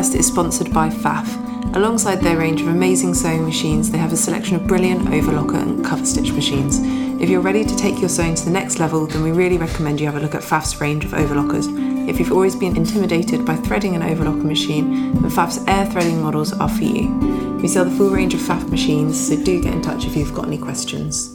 [0.00, 1.76] podcast is sponsored by Pfaff.
[1.76, 5.84] Alongside their range of amazing sewing machines, they have a selection of brilliant overlocker and
[5.84, 6.78] cover stitch machines.
[7.20, 10.00] If you're ready to take your sewing to the next level, then we really recommend
[10.00, 11.68] you have a look at Pfaff's range of overlockers.
[12.08, 16.54] If you've always been intimidated by threading an overlocker machine, then Pfaff's air threading models
[16.54, 17.14] are for you.
[17.60, 20.34] We sell the full range of Pfaff machines, so do get in touch if you've
[20.34, 21.30] got any questions.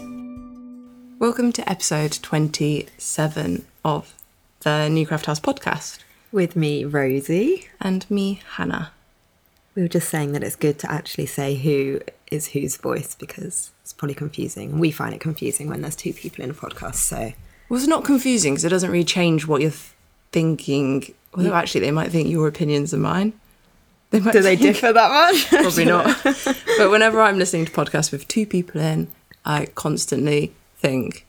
[1.20, 4.16] Welcome to episode 27 of
[4.62, 6.00] the New Craft House podcast.
[6.36, 7.70] With me, Rosie.
[7.80, 8.92] And me, Hannah.
[9.74, 13.72] We were just saying that it's good to actually say who is whose voice because
[13.82, 14.78] it's probably confusing.
[14.78, 17.32] We find it confusing when there's two people in a podcast, so.
[17.70, 19.72] Well, it's not confusing because it doesn't really change what you're
[20.34, 21.14] thinking.
[21.36, 23.32] Although, actually, they might think your opinions are mine.
[24.10, 25.48] They might Do they differ that much?
[25.50, 26.22] Probably not.
[26.78, 29.08] but whenever I'm listening to podcasts with two people in,
[29.46, 31.26] I constantly think,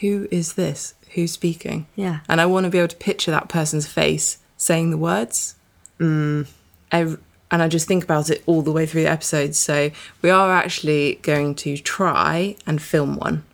[0.00, 0.92] who is this?
[1.14, 1.86] Who's speaking?
[1.96, 2.20] Yeah.
[2.28, 5.54] And I want to be able to picture that person's face saying the words.
[5.98, 6.48] Mm.
[6.90, 9.54] And I just think about it all the way through the episode.
[9.54, 9.90] So
[10.22, 13.44] we are actually going to try and film one.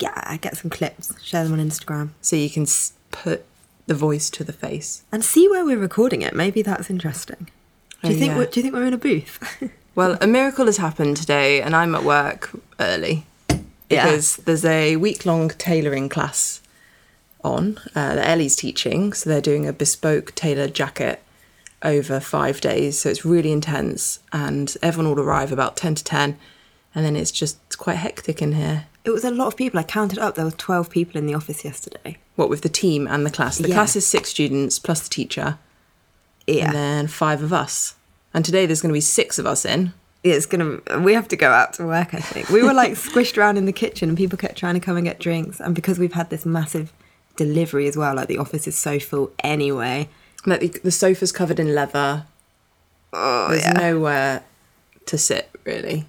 [0.00, 2.10] Yeah, get some clips, share them on Instagram.
[2.20, 2.66] So you can
[3.10, 3.44] put
[3.86, 5.02] the voice to the face.
[5.10, 6.34] And see where we're recording it.
[6.34, 7.48] Maybe that's interesting.
[8.02, 8.44] Do you Oh, think yeah.
[8.44, 9.62] do you think we're in a booth?
[9.94, 13.26] Well, a miracle has happened today, and I'm at work early
[13.90, 14.04] Yeah.
[14.06, 16.60] because there's a week long tailoring class
[17.42, 19.12] on uh, that Ellie's teaching.
[19.12, 21.22] So they're doing a bespoke tailored jacket
[21.82, 22.98] over five days.
[22.98, 26.36] So it's really intense, and everyone will arrive about 10 to 10,
[26.94, 28.86] and then it's just quite hectic in here.
[29.04, 29.80] it was a lot of people.
[29.80, 30.34] I counted up.
[30.34, 32.18] There were 12 people in the office yesterday.
[32.36, 33.56] What with the team and the class?
[33.56, 33.74] The Yeah.
[33.76, 35.58] class is six students plus the teacher,
[36.46, 36.66] Yeah.
[36.66, 37.94] and then five of us.
[38.34, 39.94] And today there's going to be six of us in.
[40.24, 43.38] It's gonna we have to go out to work i think we were like squished
[43.38, 45.98] around in the kitchen and people kept trying to come and get drinks and because
[45.98, 46.92] we've had this massive
[47.36, 50.08] delivery as well like the office is so full anyway
[50.44, 52.24] Like the, the sofa's covered in leather.
[53.12, 54.42] oh There's nowhere
[55.06, 56.06] to sit really.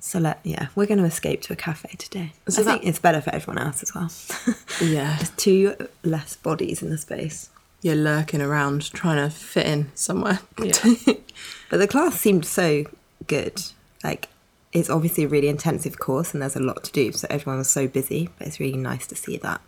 [0.00, 2.98] so let yeah we're going to escape to a cafe today So i think it's
[2.98, 4.10] better for everyone else as well
[4.80, 7.50] Yeah, there's two less bodies in the space
[7.82, 10.40] you're lurking around trying to fit in somewhere.
[10.60, 10.72] yeah.
[11.70, 12.84] but the class seemed so
[13.26, 13.62] good
[14.04, 14.28] like
[14.72, 17.68] it's obviously a really intensive course and there's a lot to do so everyone was
[17.68, 19.60] so busy but it's really nice to see that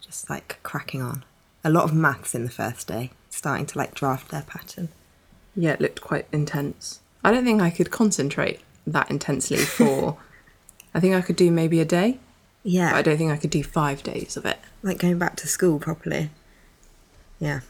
[0.00, 1.24] just like cracking on
[1.64, 4.88] a lot of maths in the first day starting to like draft their pattern
[5.56, 7.00] yeah, it looked quite intense.
[7.24, 10.16] I don't think I could concentrate that intensely for.
[10.94, 12.18] I think I could do maybe a day.
[12.62, 14.58] yeah But I don't think I could do five days of it.
[14.82, 16.30] like going back to school properly
[17.40, 17.60] yeah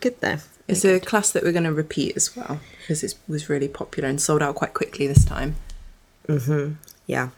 [0.00, 3.48] good though It's a class that we're going to repeat as well because it was
[3.48, 5.56] really popular and sold out quite quickly this time.
[6.28, 6.74] Mm-hmm.
[7.06, 7.28] yeah.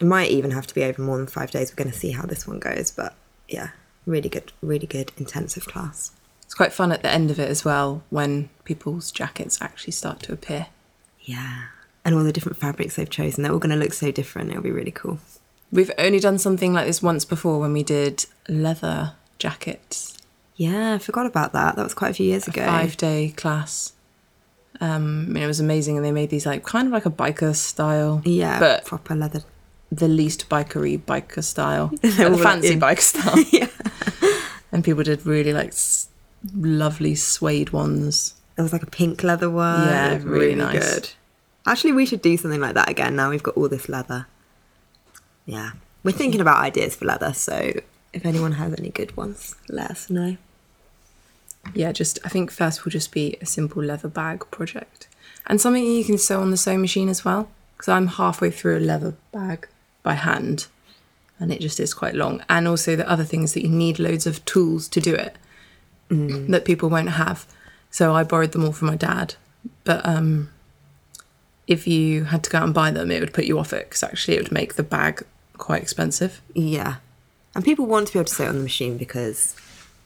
[0.00, 1.70] It might even have to be over more than five days.
[1.70, 3.14] We're going to see how this one goes but
[3.48, 3.70] yeah
[4.06, 6.12] really good really good intensive class.
[6.42, 10.20] It's quite fun at the end of it as well when people's jackets actually start
[10.20, 10.66] to appear.
[11.20, 11.64] yeah.
[12.04, 13.42] And all the different fabrics they've chosen.
[13.42, 14.50] They're all going to look so different.
[14.50, 15.20] It'll be really cool.
[15.70, 20.18] We've only done something like this once before when we did leather jackets,
[20.66, 21.70] yeah i forgot about that.
[21.76, 22.64] That was quite a few years ago.
[22.64, 23.92] five day class.
[24.80, 27.10] Um, I mean, it was amazing, and they made these like kind of like a
[27.22, 29.42] biker style, yeah but proper leather.
[30.02, 33.38] the least bikery biker style, like the fancy in- biker style.
[33.58, 33.68] yeah.
[34.72, 36.08] And people did really like s-
[36.54, 38.34] lovely suede ones.
[38.56, 39.86] there was like a pink leather one.
[39.86, 41.14] Yeah, was really nice.
[41.66, 44.26] actually we should do something like that again now we've got all this leather.
[45.46, 45.70] Yeah.
[46.04, 47.56] We're thinking about ideas for leather so
[48.12, 50.36] if anyone has any good ones let us know
[51.74, 55.08] Yeah, just I think first will just be a simple leather bag project,
[55.46, 57.48] and something you can sew on the sewing machine as well.
[57.76, 59.68] Because I'm halfway through a leather bag
[60.02, 60.66] by hand,
[61.40, 62.44] and it just is quite long.
[62.48, 65.36] And also the other thing is that you need loads of tools to do it
[66.12, 67.46] that people won't have.
[67.90, 69.34] So I borrowed them all from my dad,
[69.84, 70.50] but um,
[71.66, 73.88] if you had to go out and buy them, it would put you off it
[73.88, 75.24] because actually it would make the bag
[75.58, 76.40] quite expensive.
[76.54, 76.96] Yeah.
[77.54, 79.56] And people want to be able to sew it on the machine because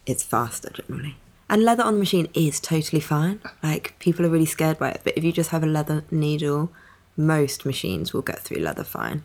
[0.04, 1.16] it's faster generally.
[1.48, 3.40] And leather on the machine is totally fine.
[3.62, 5.00] Like people are really scared by it.
[5.04, 6.72] But if you just have a leather needle,
[7.16, 9.22] most machines will get through leather fine.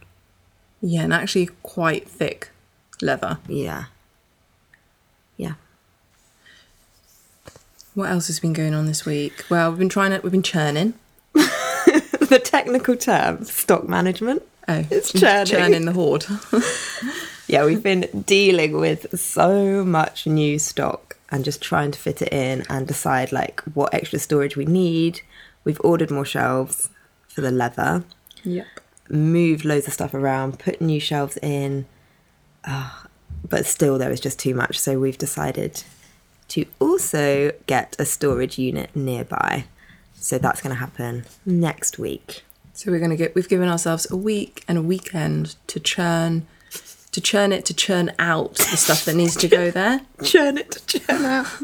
[0.82, 2.50] Yeah, and actually quite thick
[3.02, 3.40] leather.
[3.48, 3.86] Yeah.
[5.38, 5.54] Yeah.
[7.94, 9.46] What else has been going on this week?
[9.50, 10.94] Well, we've been trying to, we've been churning.
[11.34, 14.44] the technical term, stock management.
[14.68, 15.46] Oh, It's churning.
[15.48, 16.26] churning the hoard.
[17.48, 22.32] Yeah, we've been dealing with so much new stock and just trying to fit it
[22.34, 25.22] in and decide like what extra storage we need.
[25.64, 26.90] We've ordered more shelves
[27.28, 28.04] for the leather.
[28.44, 28.68] yep.
[29.10, 31.86] moved loads of stuff around, put new shelves in,
[32.66, 33.08] Ah,
[33.48, 34.80] but still there was just too much.
[34.80, 35.84] So we've decided
[36.50, 39.66] to also get a storage unit nearby.
[40.14, 42.44] So that's going to happen next week.
[42.74, 43.36] So we're gonna get.
[43.36, 46.48] We've given ourselves a week and a weekend to churn,
[47.12, 50.02] to churn it, to churn out the stuff that needs to go there.
[50.24, 51.48] Churn it to churn out.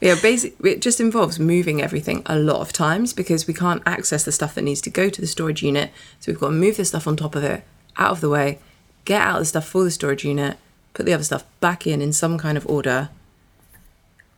[0.00, 4.24] Yeah, basically, it just involves moving everything a lot of times because we can't access
[4.24, 5.92] the stuff that needs to go to the storage unit.
[6.18, 7.62] So we've got to move the stuff on top of it,
[7.96, 8.58] out of the way,
[9.04, 10.58] get out the stuff for the storage unit,
[10.92, 13.10] put the other stuff back in in some kind of order.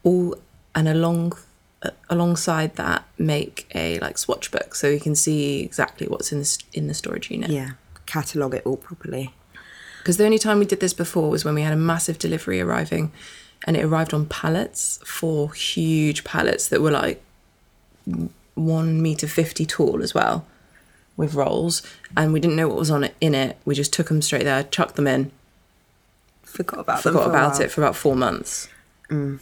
[0.02, 0.36] All
[0.74, 1.32] and along
[1.82, 6.40] uh, alongside that, make a like swatch book so you can see exactly what's in
[6.40, 7.48] the in the storage unit.
[7.48, 7.70] Yeah,
[8.04, 9.32] catalogue it all properly.
[10.04, 12.60] Because the only time we did this before was when we had a massive delivery
[12.60, 13.10] arriving,
[13.66, 17.22] and it arrived on pallets, four huge pallets that were like
[18.54, 20.44] one meter fifty tall as well,
[21.16, 21.80] with rolls,
[22.14, 23.56] and we didn't know what was on it in it.
[23.64, 25.32] We just took them straight there, chucked them in,
[26.42, 28.68] Forgot about them forgot for about it for about four months,
[29.08, 29.40] mm.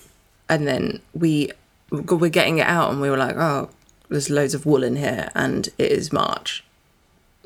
[0.49, 1.51] and then we
[1.91, 3.69] we're getting it out, and we were like, oh,
[4.11, 6.63] there's loads of wool in here, and it is March.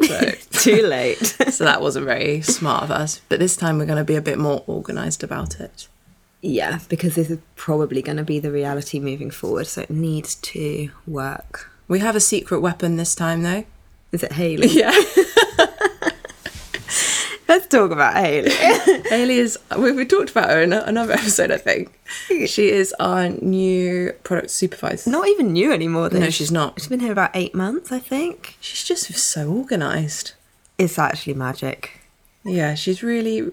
[0.02, 1.19] So Too late.
[1.50, 3.20] so that wasn't very smart of us.
[3.28, 5.88] But this time we're going to be a bit more organised about it.
[6.43, 9.66] yeah, because this is probably going to be the reality moving forward.
[9.66, 11.70] So it needs to work.
[11.88, 13.64] We have a secret weapon this time, though.
[14.12, 14.69] Is it Haley?
[14.72, 14.93] Yeah,
[17.48, 18.50] Let's talk about Haley.
[19.08, 19.58] Haley is.
[19.78, 21.98] We, we talked about her in another episode, I think.
[22.28, 25.10] She is our new product supervisor.
[25.10, 26.08] not even new anymore.
[26.08, 26.19] Though.
[26.19, 26.81] No, she's not.
[26.81, 28.56] She's been here about eight months, I think.
[28.60, 30.34] She's just so organised.
[30.78, 32.00] It's actually magic.
[32.44, 33.52] Yeah, she's really,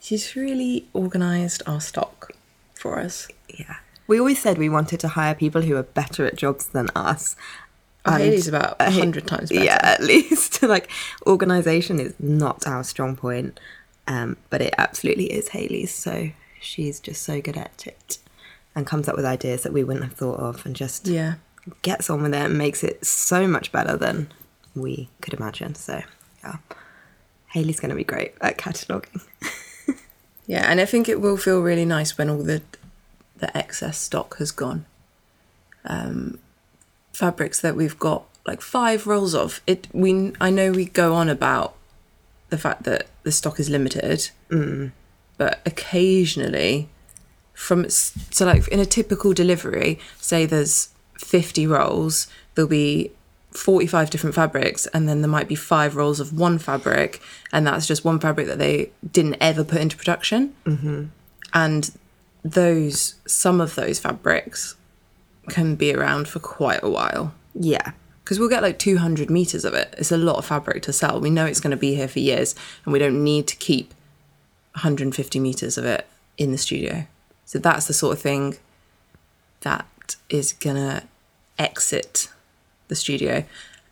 [0.00, 2.32] she's really organised our stock
[2.74, 3.28] for us.
[3.48, 3.76] Yeah.
[4.06, 7.36] We always said we wanted to hire people who are better at jobs than us.
[8.06, 9.64] Haley's about a hundred times better.
[9.64, 10.62] Yeah, at least.
[10.62, 10.90] like,
[11.26, 13.58] organisation is not our strong point,
[14.08, 15.92] um, but it absolutely is Haley's.
[15.94, 18.18] So she's just so good at it
[18.74, 21.34] and comes up with ideas that we wouldn't have thought of and just Yeah.
[21.82, 24.32] gets on with it and makes it so much better than
[24.74, 25.74] we could imagine.
[25.74, 26.02] So,
[26.42, 26.56] yeah.
[27.48, 29.20] Haley's going to be great at cataloguing.
[30.48, 32.62] Yeah, and I think it will feel really nice when all the
[33.38, 34.86] the excess stock has gone.
[35.84, 36.40] Um,
[37.22, 39.60] fabrics that we've got like five rolls of.
[39.64, 41.76] It we I know we go on about
[42.50, 44.30] the fact that the stock is limited,
[45.38, 46.88] but occasionally,
[47.54, 53.12] from so like in a typical delivery, say there's fifty rolls, there'll be
[53.52, 57.20] 45 different fabrics and then there might be five rolls of one fabric
[57.52, 61.04] and that's just one fabric that they didn't ever put into production mm-hmm.
[61.52, 61.90] and
[62.42, 64.74] those some of those fabrics
[65.48, 67.92] can be around for quite a while Yeah.
[68.24, 71.20] because we'll get like 200 meters of it it's a lot of fabric to sell
[71.20, 72.54] we know it's going to be here for years
[72.84, 73.92] and we don't need to keep
[74.74, 76.06] 150 meters of it
[76.38, 77.06] in the studio
[77.44, 78.56] so that's the sort of thing
[79.62, 81.02] that is going to
[81.58, 82.28] exit
[82.88, 83.44] the studio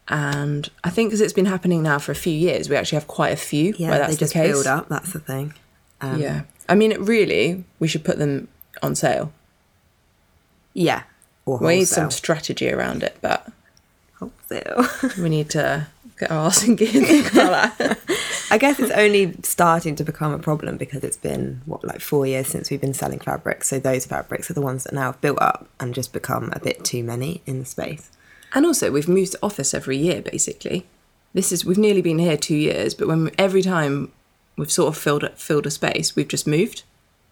[0.08, 3.06] and i think because it's been happening now for a few years we actually have
[3.06, 4.88] quite a few Yeah, where that's they just the case build up.
[4.88, 5.54] That's the thing.
[6.00, 8.48] Um, yeah i mean really we should put them
[8.82, 9.32] on sale
[10.72, 11.02] Yeah.
[11.58, 13.46] Or we need some strategy around it but
[14.18, 14.86] wholesale.
[15.18, 15.86] we need to
[16.18, 17.98] get our arse in gear and think about that
[18.52, 22.26] I guess it's only starting to become a problem because it's been what like four
[22.26, 23.68] years since we've been selling fabrics.
[23.68, 26.58] So those fabrics are the ones that now have built up and just become a
[26.58, 28.10] bit too many in the space.
[28.52, 30.84] And also, we've moved office every year, basically.
[31.32, 34.10] This is we've nearly been here two years, but when every time
[34.56, 36.82] we've sort of filled filled a space, we've just moved,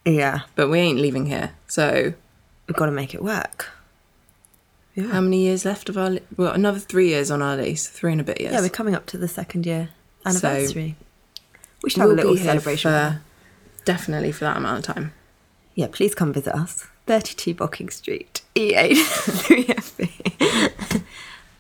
[0.05, 1.51] Yeah, but we ain't leaving here.
[1.67, 2.15] So,
[2.69, 3.71] we've got to make it work.
[5.07, 6.11] How many years left of our?
[6.11, 8.53] Li- well, another three years on our lease, three and a bit years.
[8.53, 9.91] Yeah, we're coming up to the second year
[10.25, 10.97] So, anniversary.
[11.83, 12.91] we should have we'll a little be here celebration.
[12.91, 13.21] for
[13.85, 15.13] definitely for that amount of time.
[15.75, 16.87] Yeah, please come visit us.
[17.07, 18.95] 32 Bocking Street, E E8
[19.65, 21.03] 3FB.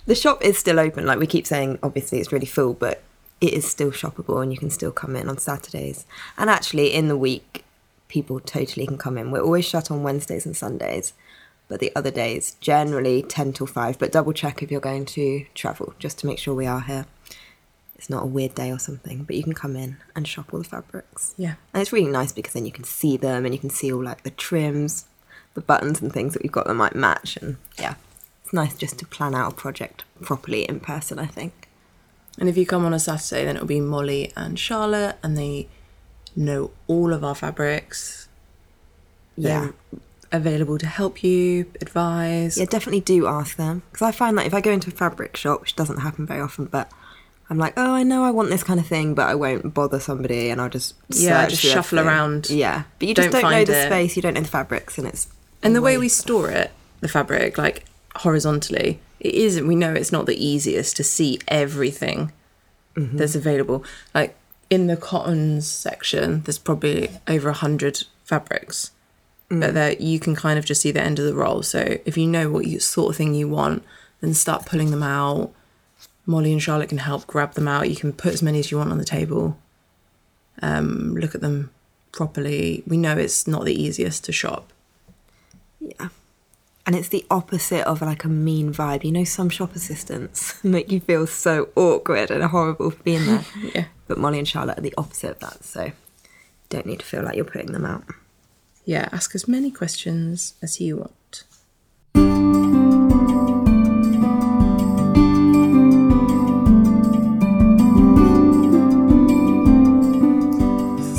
[0.07, 1.07] the shop is still open.
[1.07, 3.03] Like we keep saying, obviously it's really full, but
[3.41, 6.05] it is still shoppable and you can still come in on Saturdays.
[6.37, 7.65] And actually, in the week,
[8.09, 9.31] people totally can come in.
[9.31, 11.13] We're always shut on Wednesdays and Sundays,
[11.69, 13.99] but the other days, generally 10 till 5.
[13.99, 17.07] But double check if you're going to travel just to make sure we are here.
[17.97, 20.61] It's not a weird day or something, but you can come in and shop all
[20.61, 21.35] the fabrics.
[21.37, 21.55] Yeah.
[21.75, 24.03] And it's really nice because then you can see them and you can see all
[24.03, 25.05] like the trims,
[25.55, 27.37] the buttons and things that we've got that might match.
[27.37, 27.95] And yeah,
[28.45, 31.69] it's nice just to plan out a project properly in person, I think.
[32.39, 35.67] And if you come on a Saturday, then it'll be Molly and Charlotte, and they
[36.37, 38.29] know all of our fabrics.
[39.37, 39.73] Yeah.
[39.91, 40.01] They're
[40.33, 42.59] available to help you, advise.
[42.59, 43.83] Yeah, definitely do ask them.
[43.91, 46.41] Because I find that if I go into a fabric shop, which doesn't happen very
[46.41, 46.91] often, but
[47.51, 50.01] I'm like, oh, I know I want this kind of thing, but I won't bother
[50.01, 52.51] somebody and I'll just Yeah, just shuffle around.
[52.51, 53.87] Yeah, but you just Don't don't, know the it.
[53.87, 55.29] space, you don't know the fabrics, and it's
[55.63, 56.71] And the way we store it,
[57.01, 57.85] the fabric, like
[58.17, 59.67] horizontally, it isn't.
[59.67, 62.33] We know it's not the easiest to see everything
[62.95, 63.17] mm-hmm.
[63.17, 63.85] that's available.
[64.15, 64.37] Like
[64.69, 68.91] in the cottons section, there's probably over a hundred fabrics,
[69.49, 71.63] but that you can kind of just see the end of the roll.
[71.63, 73.83] So if you know what you, sort of thing you want,
[74.21, 75.53] then start pulling them out.
[76.27, 77.89] Molly and Charlotte can help grab them out.
[77.89, 79.57] You can put as many as you want on the table.
[80.61, 81.71] Um, look at them
[82.13, 82.83] properly.
[82.87, 84.71] We know it's not the easiest to shop.
[85.81, 86.09] Yeah.
[86.85, 89.05] And it's the opposite of like a mean vibe.
[89.05, 93.45] You know, some shop assistants make you feel so awkward and horrible for being there.
[93.75, 93.85] Yeah.
[94.07, 95.65] But Molly and Charlotte are the opposite of that.
[95.65, 95.93] So
[96.71, 98.05] don't need to feel like you're putting them out.
[98.89, 101.45] Yeah, ask as many questions as you want.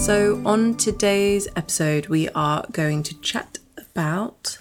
[0.03, 4.57] So, on today's episode, we are going to chat about.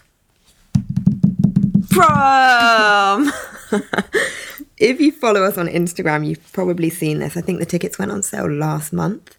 [1.88, 3.32] Prom!
[4.76, 7.38] if you follow us on Instagram, you've probably seen this.
[7.38, 9.34] I think the tickets went on sale last month.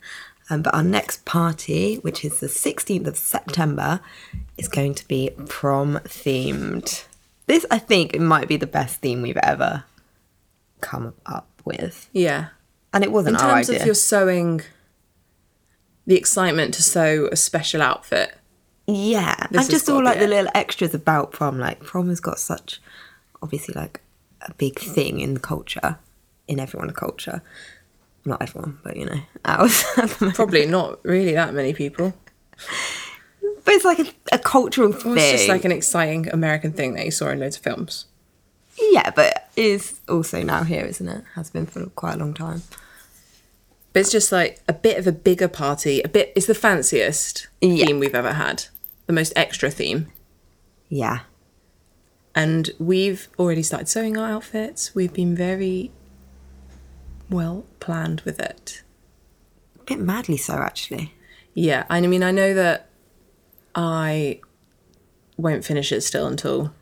[0.50, 4.00] Um, but our next party, which is the 16th of September,
[4.58, 7.06] is going to be prom themed.
[7.46, 9.84] This, I think, might be the best theme we've ever
[10.82, 12.10] come up with.
[12.14, 12.48] Yeah.
[12.94, 13.82] And it wasn't our terms idea.
[13.82, 14.62] of your sewing,
[16.08, 18.36] the excitement to sew a special outfit.
[18.88, 20.30] Yeah, This and just all like the it.
[20.30, 21.60] little extras about prom.
[21.60, 22.82] Like prom has got such,
[23.44, 24.02] obviously, like
[24.42, 26.00] a big thing in the culture,
[26.48, 27.44] in everyone's culture.
[28.30, 29.84] Not everyone, but you know, ours.
[30.36, 32.14] Probably not really that many people.
[33.66, 35.14] but it's like a, a cultural It thing.
[35.16, 38.06] was just like an exciting American thing that you saw in loads of films.
[38.92, 41.24] yeah, but is also now here, isn't it?
[41.36, 42.62] Has been for quite a long time.
[43.94, 46.02] But it's just like a bit of a bigger party.
[46.04, 46.32] A bit.
[46.36, 47.86] It's the fanciest Yeah.
[47.88, 48.66] theme we've ever had.
[49.08, 50.12] The most extra theme.
[50.88, 51.22] Yeah,
[52.36, 54.94] And we've already started sewing our outfits.
[54.94, 55.92] We've been very
[57.30, 58.82] well planned with it.
[59.80, 61.14] a bit madly so actually.
[61.54, 62.90] Yeah, I mean, I know that
[63.76, 64.40] I
[65.38, 66.74] won't finish it still until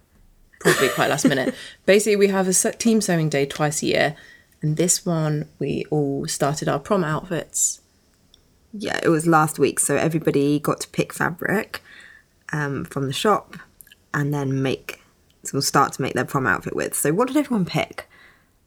[0.59, 1.53] probably quite last minute.
[1.85, 4.15] Basically, we have a team sewing day twice a year,
[4.61, 7.81] and this one we all started our prom outfits.
[8.73, 11.81] Yeah, it was last week, so everybody got to pick fabric
[12.51, 13.55] um, from the shop
[14.13, 15.01] and then make,
[15.43, 16.93] so we'll start to make their prom outfit with.
[16.93, 18.09] So, what did everyone pick?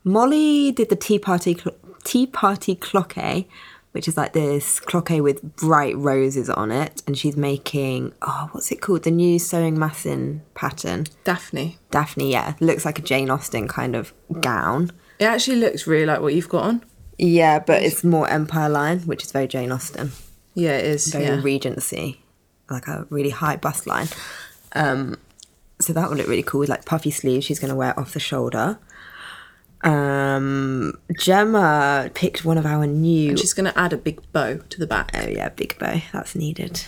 [0.05, 3.47] Molly did the tea party cl- tea party cloqué,
[3.93, 8.71] which is like this cloqué with bright roses on it, and she's making oh, what's
[8.73, 9.03] it called?
[9.05, 11.07] The new sewing massin pattern.
[11.25, 14.91] Daphne, Daphne, yeah, looks like a Jane Austen kind of gown.
[15.19, 16.85] it actually looks really like what you've got on.
[17.19, 20.13] Yeah, but it's more Empire line, which is very Jane Austen.
[20.55, 21.09] Yeah, it is.
[21.09, 21.41] very yeah.
[21.43, 22.23] Regency,
[22.71, 24.09] like a really high bust line.
[24.73, 25.19] Um,
[25.81, 27.45] so that would look really cool with like puffy sleeves.
[27.45, 28.79] She's going to wear off the shoulder.
[29.83, 33.37] Um, Gemma picked one of our new.
[33.37, 35.11] She's going to add a big bow to the back.
[35.15, 36.01] Oh yeah, big bow.
[36.13, 36.85] That's needed.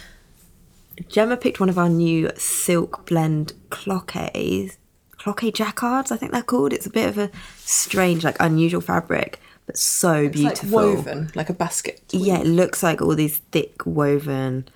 [1.08, 4.76] Gemma picked one of our new silk blend cloqués.
[5.18, 6.72] Cloqué jacquards, I think they're called.
[6.72, 10.78] It's a bit of a strange, like unusual fabric, but so It's like beautiful.
[10.94, 12.02] woven, like a basket.
[12.10, 14.68] Yeah, it looks like all these thick woven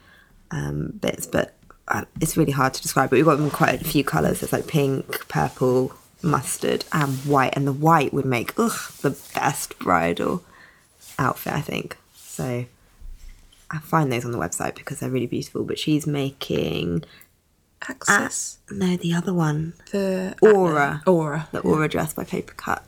[0.53, 1.55] um, bits, but
[1.89, 3.11] uh, it's really hard to describe.
[3.11, 4.43] But we've got them in quite a few colours.
[4.43, 5.93] It's like pink, purple,
[6.23, 7.57] mustard, and white.
[7.57, 10.45] And the white would make ugh, the best bridal
[11.19, 11.97] outfit, I think.
[12.15, 12.67] So
[13.71, 15.65] I find those on the website because they're really beautiful.
[15.65, 17.05] But she's making
[17.89, 18.59] Access.
[18.71, 21.03] no, the other one, the Aura.
[21.07, 21.49] Aura.
[21.53, 22.81] the Aura dress by Papercut,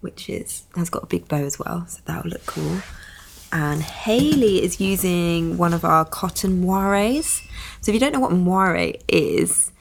[0.00, 2.78] which is has got a big bow as well, so that'll look cool.
[3.52, 7.42] And Haley is using one of our cotton moires.
[7.80, 9.71] So if you don't know what moire is,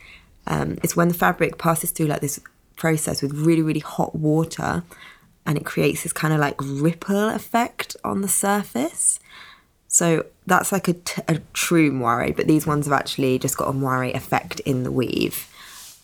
[0.48, 2.40] um, it's when the fabric passes through like this
[2.76, 4.84] process with really really hot water,
[5.46, 9.20] and it creates this kind of like ripple effect on the surface.
[9.88, 13.68] So that's like a, t- a true moire, but these ones have actually just got
[13.68, 15.50] a moire effect in the weave.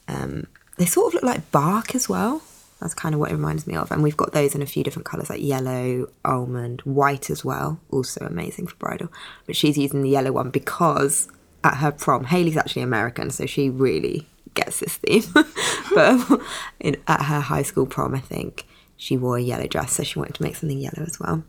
[0.10, 2.42] Um, they sort of look like bark as well.
[2.82, 3.92] That's kind of what it reminds me of.
[3.92, 7.80] And we've got those in a few different colours like yellow, almond, white as well.
[7.90, 9.12] Also amazing for bridal.
[9.46, 11.28] But she's using the yellow one because
[11.64, 15.24] at her prom, Haley's actually American, so she really gets this theme.
[15.94, 16.42] but
[16.80, 20.20] in, at her high school prom, I think she wore a yellow dress, so she
[20.20, 21.44] wanted to make something yellow as well.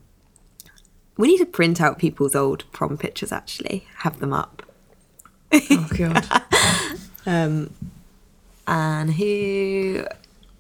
[1.17, 4.63] We need to print out people's old prom pictures actually, have them up.
[5.53, 6.25] Oh god.
[7.27, 7.75] Um,
[8.67, 10.07] and who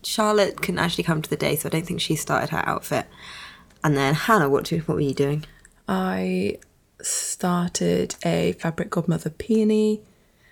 [0.02, 3.06] Charlotte couldn't actually come to the day, so I don't think she started her outfit.
[3.82, 5.46] And then Hannah, what do, what were you doing?
[5.88, 6.58] I
[7.02, 10.00] started a fabric godmother peony.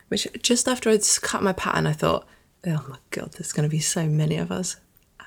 [0.09, 2.27] Which just after I'd cut my pattern, I thought,
[2.67, 4.77] oh my god, there's going to be so many of us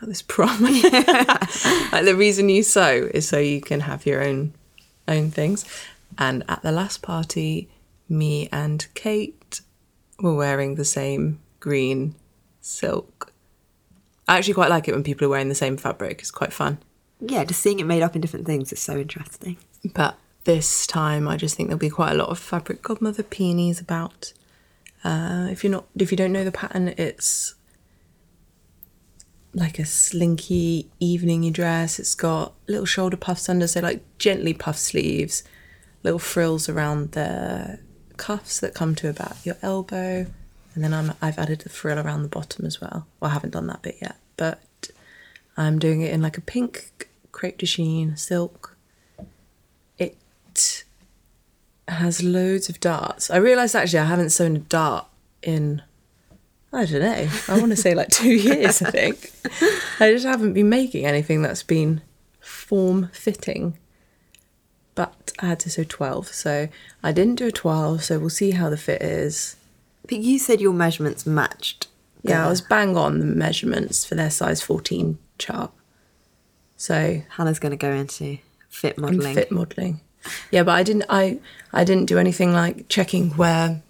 [0.01, 0.61] at this prom.
[0.63, 4.53] like the reason you sew is so you can have your own
[5.07, 5.65] own things.
[6.17, 7.69] And at the last party,
[8.07, 9.61] me and Kate
[10.19, 12.15] were wearing the same green
[12.61, 13.33] silk.
[14.27, 16.19] I actually quite like it when people are wearing the same fabric.
[16.19, 16.77] It's quite fun.
[17.19, 19.57] Yeah, just seeing it made up in different things is so interesting.
[19.93, 23.79] But this time, I just think there'll be quite a lot of fabric godmother peonies
[23.79, 24.33] about.
[25.03, 27.55] Uh, if you're not, if you don't know the pattern, it's
[29.53, 31.99] like a slinky evening dress.
[31.99, 35.43] It's got little shoulder puffs under, so like gently puffed sleeves,
[36.03, 37.79] little frills around the
[38.17, 40.25] cuffs that come to about your elbow,
[40.75, 43.07] and then I'm I've added the frill around the bottom as well.
[43.19, 44.89] Well, I haven't done that bit yet, but
[45.57, 48.77] I'm doing it in like a pink crepe de chine silk.
[49.97, 50.17] It
[51.93, 53.29] has loads of darts.
[53.29, 55.07] I realised actually I haven't sewn a dart
[55.41, 55.81] in
[56.71, 57.27] I don't know.
[57.47, 59.31] I want to say like two years, I think.
[59.99, 62.01] I just haven't been making anything that's been
[62.39, 63.77] form fitting.
[64.93, 66.67] But I had to sew 12, so
[67.01, 69.55] I didn't do a 12, so we'll see how the fit is.
[70.03, 71.87] But you said your measurements matched.
[72.21, 75.71] Yeah, I was bang on the measurements for their size 14 chart.
[76.75, 79.35] So Hannah's going to go into fit modelling.
[79.35, 80.01] fit modelling.
[80.51, 81.39] Yeah, but I didn't I
[81.73, 83.81] I didn't do anything like checking where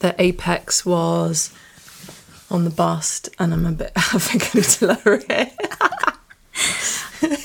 [0.00, 1.50] the apex was
[2.50, 5.52] on the bust and I'm a bit I think I need to lower it.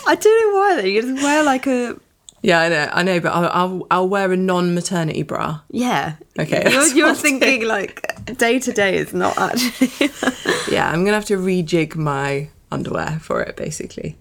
[0.07, 0.87] I don't know why though.
[0.87, 1.97] You just wear like a
[2.41, 5.61] Yeah, I know, I know, but I'll I'll, I'll wear a non-maternity bra.
[5.69, 6.15] yeah.
[6.37, 10.09] Okay, You're, you're thinking like day to day is not actually.
[10.71, 14.15] Yeah, I'm gonna have to rejig my underwear for it basically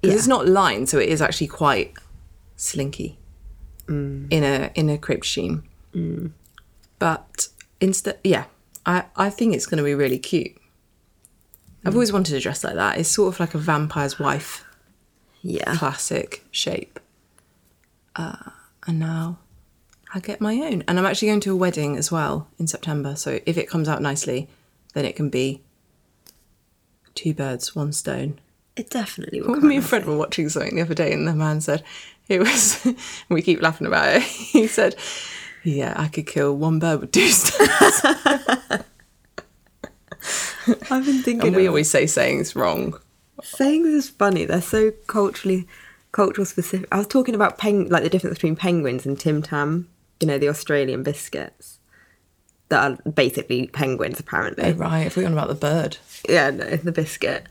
[0.00, 0.18] because Yeah.
[0.18, 1.92] it's not lined, so it is actually quite
[2.56, 3.17] slinky
[3.88, 4.30] Mm.
[4.30, 5.62] in a in a crepe sheen.
[5.94, 6.32] Mm.
[6.98, 7.48] But
[7.80, 8.44] instead, yeah,
[8.84, 10.56] I I think it's gonna be really cute.
[11.84, 11.96] I've mm.
[11.96, 12.98] always wanted a dress like that.
[12.98, 14.64] It's sort of like a vampire's wife
[15.42, 15.74] yeah.
[15.76, 17.00] classic shape.
[18.16, 18.50] Uh,
[18.86, 19.38] and now
[20.12, 20.82] I get my own.
[20.88, 23.16] And I'm actually going to a wedding as well in September.
[23.16, 24.48] So if it comes out nicely,
[24.94, 25.62] then it can be
[27.14, 28.40] two birds, one stone.
[28.78, 29.60] It definitely will.
[29.60, 31.82] Me and Fred were watching something the other day, and the man said
[32.28, 32.86] it was.
[33.28, 34.22] we keep laughing about it.
[34.58, 34.94] He said,
[35.64, 38.00] "Yeah, I could kill one bird with two stones."
[40.90, 41.48] I've been thinking.
[41.48, 42.98] and we of- always say sayings wrong.
[43.42, 44.44] sayings is funny.
[44.44, 45.66] They're so culturally
[46.12, 46.88] cultural specific.
[46.92, 49.88] I was talking about peng like the difference between penguins and Tim Tam.
[50.20, 51.78] You know the Australian biscuits
[52.68, 54.64] that are basically penguins apparently.
[54.64, 55.96] Oh, right, if we're on about the bird.
[56.28, 57.46] Yeah, no, the biscuit.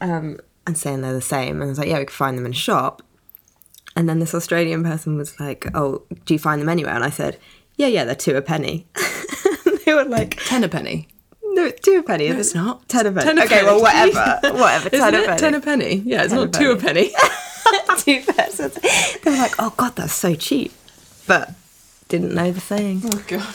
[0.00, 0.38] Um,
[0.70, 1.56] and saying they're the same.
[1.56, 3.02] And I was like, yeah, we could find them in a shop.
[3.96, 6.94] And then this Australian person was like, oh, do you find them anywhere?
[6.94, 7.38] And I said,
[7.76, 8.86] yeah, yeah, they're two a penny.
[9.84, 11.08] they were like, Ten a penny.
[11.42, 12.28] no, two a penny.
[12.28, 12.88] No, it's not.
[12.88, 13.24] Ten a penny.
[13.26, 13.66] Ten a okay, penny.
[13.66, 14.40] well, whatever.
[14.58, 14.88] whatever.
[14.92, 15.26] Isn't ten a it?
[15.26, 15.40] penny.
[15.40, 15.94] Ten a penny.
[16.04, 17.10] Yeah, it's Ten a not two a penny.
[17.98, 18.74] two pesos.
[18.74, 20.72] They were like, oh, God, that's so cheap.
[21.26, 21.52] But
[22.08, 23.02] didn't know the saying.
[23.04, 23.54] oh god.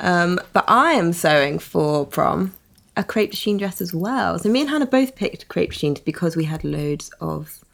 [0.00, 2.54] Um, but I am sewing for prom
[2.96, 4.38] a crepe de chine dress as well.
[4.38, 7.64] So me and Hannah both picked crepe de chine because we had loads of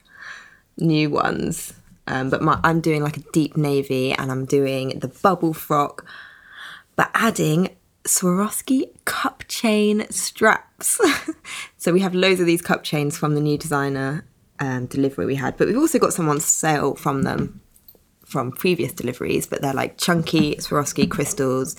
[0.77, 1.75] new ones.
[2.07, 6.07] Um, but my, I'm doing like a deep navy and I'm doing the bubble frock,
[6.97, 11.01] but adding Swarovski cup chain straps.
[11.77, 14.25] so we have loads of these cup chains from the new designer
[14.61, 17.61] um, delivery we had, but we've also got some on sale from them
[18.25, 21.77] from previous deliveries, but they're like chunky Swarovski crystals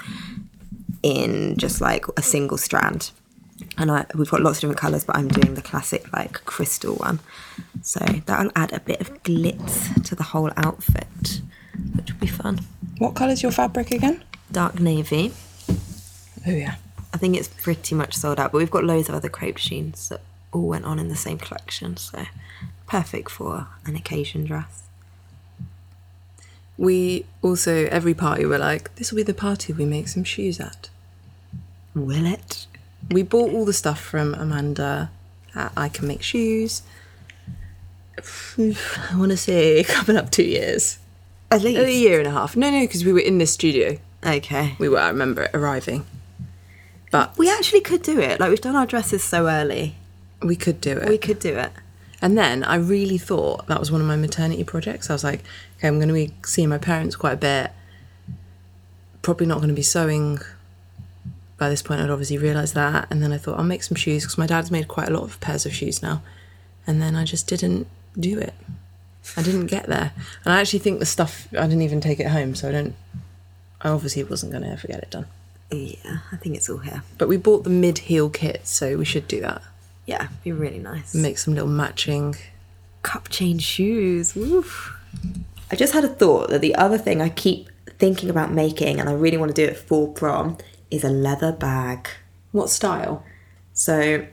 [1.04, 3.12] in just like a single strand.
[3.80, 6.96] And I, we've got lots of different colours, but I'm doing the classic like crystal
[6.96, 7.20] one.
[7.82, 11.42] So that'll add a bit of glitz to the whole outfit,
[11.96, 12.60] which will be fun.
[12.98, 14.22] What colour's your fabric again?
[14.52, 15.32] Dark navy.
[16.46, 16.76] Oh yeah.
[17.14, 20.10] I think it's pretty much sold out, but we've got loads of other crepe jeans
[20.10, 21.96] that all went on in the same collection.
[21.96, 22.26] So
[22.86, 24.84] perfect for an occasion dress.
[26.78, 30.60] We also every party we're like, this will be the party we make some shoes
[30.60, 30.90] at.
[31.96, 32.68] Will it?
[33.12, 35.10] We bought all the stuff from Amanda.
[35.56, 36.84] At I can make shoes.
[38.58, 41.00] I want to say coming up two years,
[41.50, 41.80] At least.
[41.80, 42.56] a year and a half.
[42.56, 43.98] No, no, because we were in this studio.
[44.26, 44.76] Okay.
[44.78, 45.00] We were.
[45.00, 46.06] I remember it arriving,
[47.12, 48.40] but We actually could do it.
[48.40, 49.96] Like we've done our dresses so early.
[50.42, 51.08] we could do it.
[51.10, 51.72] We could do it.
[52.22, 55.10] And then I really thought that was one of my maternity projects.
[55.10, 55.42] I was like,
[55.78, 57.72] okay, I'm going to be seeing my parents quite a bit.
[59.22, 60.40] Probably not going to be sewing.
[61.60, 63.08] By this point, I'd obviously realised that.
[63.12, 65.24] And then I thought, I'll make some shoes because my dad's made quite a lot
[65.24, 66.24] of pairs of shoes now.
[66.88, 68.54] And then I just didn't do it.
[69.38, 70.14] I didn't get there.
[70.46, 72.56] And I actually think the stuff, I didn't even take it home.
[72.56, 72.96] So I don't,
[73.82, 75.28] I obviously wasn't going to ever get it done.
[75.70, 77.04] Yeah, I think it's all here.
[77.18, 79.62] But we bought the mid heel kit, so we should do that.
[80.08, 81.14] Yeah, be really nice.
[81.14, 82.36] Make some little matching.
[83.04, 84.36] cup chain shoes.
[84.36, 84.96] Woof.
[85.72, 87.70] I just had a thought that the other thing I keep
[88.00, 90.58] thinking about making, and I really want to do it for prom,
[90.92, 92.08] is a leather bag.
[92.52, 93.24] What style?
[93.74, 94.26] So,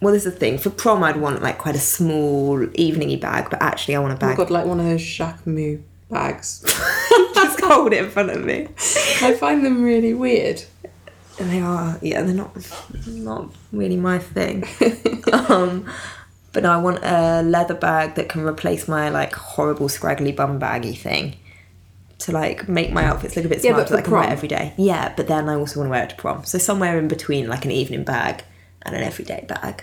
[0.00, 0.58] well, this is the thing.
[0.58, 4.14] For prom, I'd want like quite a small eveningy bag, but actually, I want a
[4.14, 4.36] I've bag.
[4.36, 6.62] got like one of those Jacquemus bags.
[7.34, 8.68] just hold it in front of me.
[9.22, 10.62] I find them really weird.
[11.38, 12.56] And they are, yeah, they're not
[13.06, 14.64] not really my thing.
[15.32, 15.90] um,
[16.52, 20.94] but I want a leather bag that can replace my like horrible scraggly bum baggy
[20.94, 21.34] thing.
[22.18, 24.24] To like make my outfits look a bit Yeah, smart but so I can wear
[24.24, 24.72] it every day.
[24.76, 26.44] Yeah, but then I also want to wear it to prom.
[26.44, 28.44] So somewhere in between like an evening bag
[28.82, 29.82] and an everyday bag.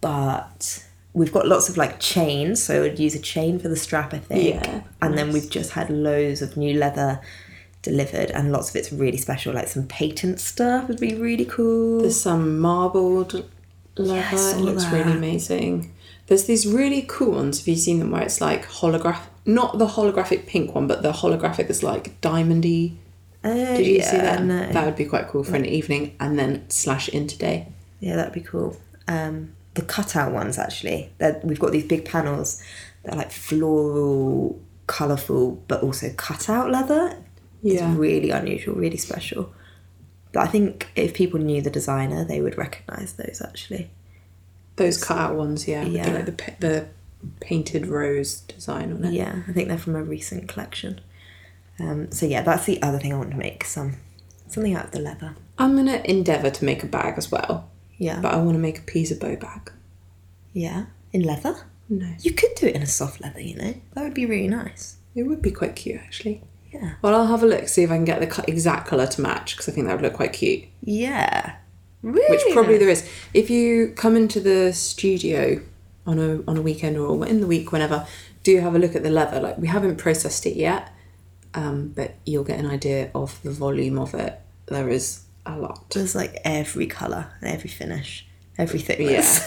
[0.00, 4.12] But we've got lots of like chains, so I'd use a chain for the strap,
[4.12, 4.54] I think.
[4.64, 7.20] Yeah, and then we've just had loads of new leather
[7.82, 12.00] delivered and lots of it's really special like some patent stuff would be really cool
[12.00, 13.44] There's some marbled
[13.96, 14.36] leather.
[14.36, 15.92] Yeah, it looks really amazing.
[16.28, 17.58] There's these really cool ones.
[17.58, 19.22] Have you seen them where it's like holograph?
[19.44, 22.96] Not the holographic pink one, but the holographic that's like diamondy.
[23.44, 24.44] Oh, Did you see that?
[24.44, 24.66] no.
[24.72, 27.68] That would be quite cool for an evening, and then slash into day.
[27.98, 28.76] Yeah, that'd be cool.
[29.08, 31.10] Um, the cutout ones actually.
[31.18, 32.62] They're, we've got these big panels.
[33.04, 37.18] They're like floral, colourful, but also cutout leather.
[37.62, 37.88] Yeah.
[37.90, 39.52] It's really unusual, really special.
[40.32, 43.90] But I think if people knew the designer, they would recognise those actually.
[44.76, 45.84] Those cutout ones, yeah.
[45.84, 46.08] Yeah.
[46.12, 46.88] like the the
[47.40, 49.12] painted rose design on it.
[49.14, 51.00] Yeah, I think they're from a recent collection.
[51.80, 53.96] Um, so yeah, that's the other thing I want to make some
[54.48, 55.34] something out of the leather.
[55.58, 58.78] I'm gonna endeavour to make a bag as well, Yeah, but I want to make
[58.78, 59.70] a Pisa bow bag.
[60.52, 61.56] yeah, in leather.
[61.88, 63.74] No, You could do it in a soft leather, you know.
[63.94, 64.96] That would be really nice.
[65.14, 66.42] it would be quite cute actually.
[66.72, 66.94] Yeah.
[67.02, 69.54] Well, I'll have a look see if I can get the exact colour to match
[69.54, 70.64] because I think that would look quite cute.
[70.82, 71.56] Yeah.
[72.02, 72.30] Really.
[72.30, 72.80] Which probably nice.
[72.80, 73.10] there is.
[73.34, 75.60] If you come into the studio
[76.06, 78.06] on a on a weekend or in the week, whenever,
[78.42, 79.40] do have a look at the leather.
[79.40, 80.92] Like we haven't processed it yet,
[81.54, 84.40] um, but you'll get an idea of the volume of it.
[84.66, 85.90] There is a lot.
[85.90, 88.26] There's like every colour and every finish,
[88.58, 89.38] everything Yeah.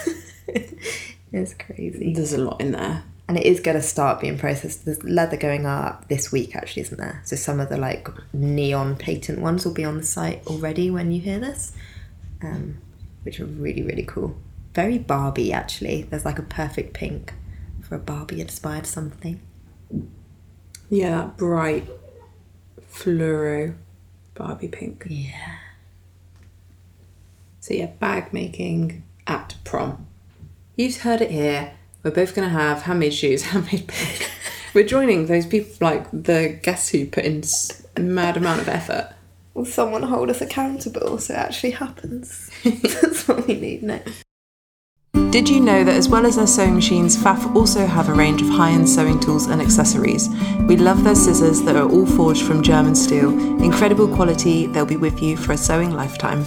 [1.32, 2.12] it's crazy.
[2.12, 3.04] There's a lot in there.
[3.28, 4.84] And it is going to start being processed.
[4.84, 7.22] There's leather going up this week, actually, isn't there?
[7.24, 11.10] So some of the like neon patent ones will be on the site already when
[11.10, 11.72] you hear this,
[12.40, 12.78] um,
[13.24, 14.36] which are really, really cool.
[14.76, 16.02] Very Barbie, actually.
[16.02, 17.32] There's like a perfect pink
[17.80, 19.40] for a Barbie inspired something.
[20.90, 21.88] Yeah, that bright
[22.92, 23.74] fluoro
[24.34, 25.06] Barbie pink.
[25.08, 25.56] Yeah.
[27.60, 30.08] So yeah, bag making at prom.
[30.76, 31.72] You've heard it here.
[32.02, 34.26] We're both going to have handmade shoes, handmade bag.
[34.74, 37.42] We're joining those people like the guests who put in
[37.96, 39.14] a mad amount of effort.
[39.54, 42.50] Will someone hold us accountable so it actually happens?
[42.62, 44.25] That's what we need next.
[45.30, 48.40] Did you know that as well as their sewing machines, Pfaff also have a range
[48.40, 50.28] of high end sewing tools and accessories?
[50.66, 53.30] We love their scissors that are all forged from German steel.
[53.62, 56.44] Incredible quality, they'll be with you for a sewing lifetime.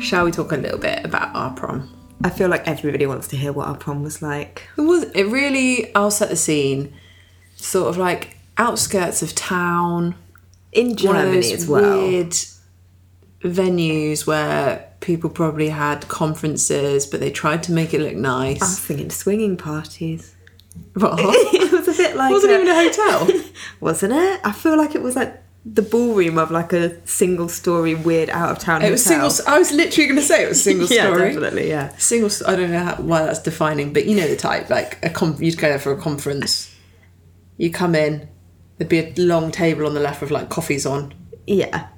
[0.00, 1.90] Shall we talk a little bit about our prom?
[2.22, 4.68] I feel like everybody wants to hear what our prom was like.
[4.76, 6.92] It was it really I'll set the scene.
[7.56, 10.14] Sort of like outskirts of town.
[10.72, 11.98] In Germany those as well.
[11.98, 12.34] weird
[13.42, 18.60] venues where people probably had conferences, but they tried to make it look nice.
[18.62, 20.34] I was thinking swinging parties.
[20.94, 21.18] What?
[21.18, 23.28] it was a bit like wasn't a- even a hotel.
[23.80, 24.40] wasn't it?
[24.44, 28.50] I feel like it was like the ballroom of like a single story weird out
[28.52, 29.28] of town It was single.
[29.46, 31.28] I was literally going to say it was single yeah, story.
[31.30, 31.88] definitely, yeah.
[31.96, 32.30] Single.
[32.46, 34.70] I don't know how, why that's defining, but you know the type.
[34.70, 36.72] Like a com- you'd go there for a conference.
[37.56, 38.28] You come in.
[38.78, 41.12] There'd be a long table on the left with like coffees on.
[41.46, 41.88] Yeah.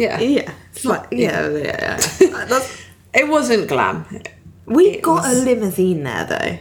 [0.00, 0.18] Yeah.
[0.20, 0.52] Yeah.
[0.72, 1.96] It's like yeah, yeah, yeah.
[2.46, 2.80] That's-
[3.14, 4.04] It wasn't glam.
[4.66, 6.58] we It got was- a limousine there though.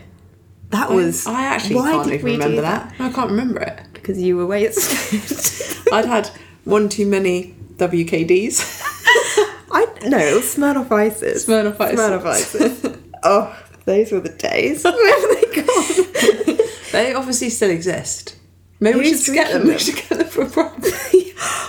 [0.71, 2.93] That was I actually can't even remember that.
[2.99, 3.81] I can't remember it.
[3.93, 4.73] Because you were way at
[5.91, 6.29] I'd had
[6.63, 8.81] one too many WKDs.
[9.71, 11.47] I no, it was Smirnoff Ices.
[11.47, 11.99] Smirnoff Ices.
[11.99, 12.97] Smirnoff Ices.
[13.23, 14.83] oh, those were the days.
[14.83, 16.67] Where have they gone?
[16.91, 18.35] they obviously still exist.
[18.79, 19.63] Maybe we Who's should get them.
[19.63, 20.81] drinking We should get them for a prom.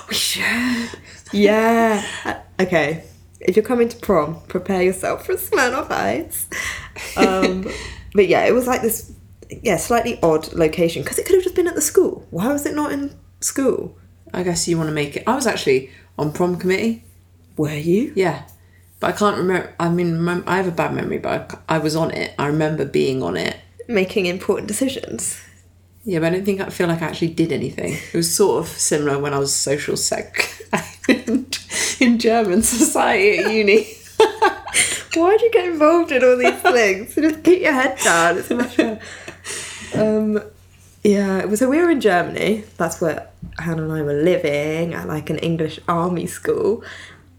[0.09, 0.91] we should.
[1.33, 2.43] Yeah.
[2.59, 3.05] Okay.
[3.41, 6.47] If you're coming to prom, prepare yourself for a Smirnoff Ice.
[7.17, 7.67] Um,
[8.15, 9.13] but yeah, it was like this,
[9.63, 12.27] yeah, slightly odd location because it could have just been at the school.
[12.31, 13.97] Why was it not in school?
[14.35, 15.25] I guess you want to make it.
[15.27, 17.05] I was actually on prom committee.
[17.57, 18.13] Were you?
[18.15, 18.45] Yeah,
[19.01, 19.75] but I can't remember.
[19.81, 22.35] I mean, I have a bad memory, but I, I was on it.
[22.39, 23.57] I remember being on it.
[23.89, 25.41] Making important decisions.
[26.05, 27.95] Yeah, but I don't think I feel like I actually did anything.
[27.95, 30.49] It was sort of similar when I was social sec
[32.01, 33.87] in German society at uni.
[35.15, 37.15] Why'd you get involved in all these things?
[37.15, 38.39] Just keep your head down.
[38.39, 39.01] It's much better.
[39.95, 40.41] Um,
[41.03, 42.65] yeah, so we were in Germany.
[42.77, 46.85] That's where Hannah and I were living at like an English army school.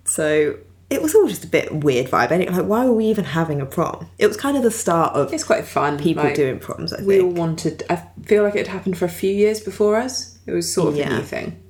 [0.03, 0.57] So
[0.89, 2.31] it was all just a bit weird vibe.
[2.31, 4.07] And like, why were we even having a prom?
[4.17, 5.97] It was kind of the start of It's quite fun.
[5.97, 6.91] people like, doing proms.
[6.91, 7.07] I think.
[7.07, 7.83] We all wanted.
[7.89, 10.37] I feel like it happened for a few years before us.
[10.45, 11.60] It was sort of a new thing.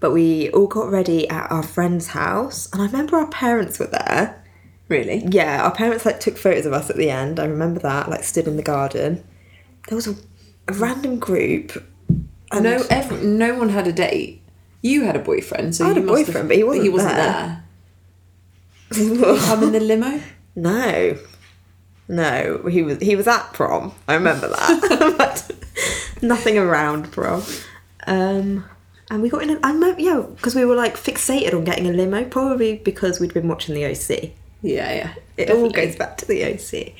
[0.00, 3.86] But we all got ready at our friend's house, and I remember our parents were
[3.86, 4.42] there.
[4.88, 5.24] Really?
[5.28, 7.38] Yeah, our parents like took photos of us at the end.
[7.38, 9.22] I remember that, like stood in the garden.
[9.88, 10.16] There was a,
[10.68, 11.84] a random group.
[12.50, 14.42] And No, every, no one had a date.
[14.82, 17.64] You had a boyfriend, so I had a boyfriend, have, but he wasn't wasn't there.
[18.90, 19.04] there.
[19.04, 20.20] He come in the limo?
[20.56, 21.18] no,
[22.08, 23.92] no, he was he was at prom.
[24.08, 25.50] I remember that, but
[26.22, 27.44] nothing around prom.
[28.06, 28.64] Um,
[29.10, 29.50] and we got in.
[29.50, 33.20] A, I remember, yeah, because we were like fixated on getting a limo, probably because
[33.20, 34.30] we'd been watching the OC.
[34.62, 35.14] Yeah, yeah.
[35.36, 36.94] It all goes back to the OC.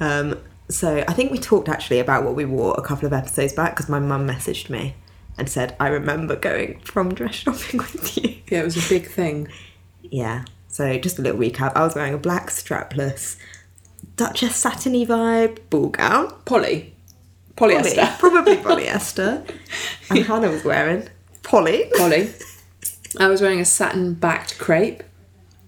[0.00, 3.52] Um, so I think we talked actually about what we wore a couple of episodes
[3.52, 4.94] back because my mum messaged me
[5.36, 8.36] and said, I remember going from dress shopping with you.
[8.50, 9.48] Yeah, it was a big thing.
[10.02, 10.44] Yeah.
[10.68, 11.72] So just a little recap.
[11.74, 13.36] I was wearing a black strapless
[14.16, 16.32] Duchess satiny vibe ball gown.
[16.44, 16.94] Polly.
[17.56, 18.18] Poly- Polyester.
[18.18, 19.48] Probably polyester.
[20.10, 21.08] and Hannah was wearing
[21.44, 21.90] poly.
[21.96, 22.30] Poly.
[23.20, 25.02] I was wearing a satin backed crepe.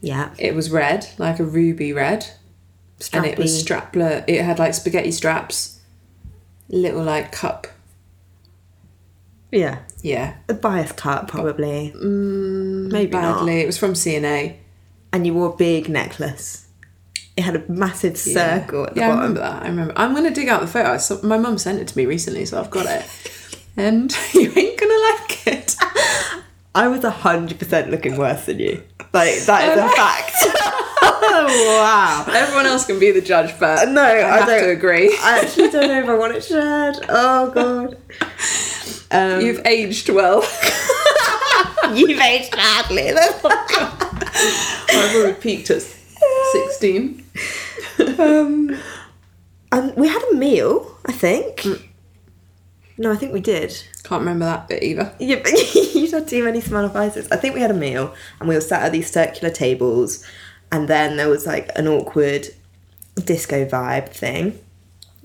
[0.00, 0.30] Yeah.
[0.38, 2.26] It was red, like a ruby red.
[3.12, 3.60] And it was Strappy.
[3.60, 4.24] strapler.
[4.26, 5.80] It had like spaghetti straps.
[6.68, 7.66] Little like cup.
[9.52, 9.78] Yeah.
[10.02, 10.34] Yeah.
[10.48, 11.92] A bias cut probably.
[11.94, 13.38] Mm, Maybe not.
[13.38, 13.60] Badly.
[13.60, 14.58] It was from C&A.
[15.12, 16.66] And you wore a big necklace.
[17.36, 18.60] It had a massive Yeah.
[18.60, 19.20] circle at the yeah, I bottom.
[19.22, 19.62] remember that.
[19.62, 19.92] I remember.
[19.96, 20.88] I'm gonna dig out the photo.
[20.92, 23.04] I my mum sent it to me recently, so I've got it.
[23.76, 25.25] and you ain't gonna like it.
[26.76, 28.82] I was hundred percent looking worse than you.
[29.12, 30.32] Like that is a fact.
[31.02, 32.24] wow.
[32.28, 35.08] Everyone else can be the judge, but No, I, I have don't- to agree.
[35.22, 36.96] I actually don't know if I want it shared.
[37.08, 37.96] Oh god.
[39.10, 40.42] Um, You've aged well.
[41.94, 43.12] you've aged badly.
[44.98, 45.80] I've already peaked at
[46.52, 47.24] 16.
[48.18, 48.76] um,
[49.72, 50.92] and we had a meal.
[51.06, 51.64] I think.
[52.98, 53.76] No, I think we did.
[54.04, 55.12] Can't remember that bit either.
[55.18, 55.52] Yeah, but
[55.94, 57.30] you had too many Smirnoff Ices.
[57.30, 60.24] I think we had a meal and we were sat at these circular tables,
[60.72, 62.48] and then there was like an awkward
[63.16, 64.58] disco vibe thing.